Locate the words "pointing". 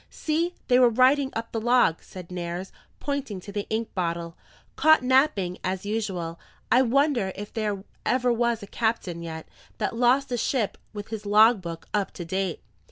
2.99-3.39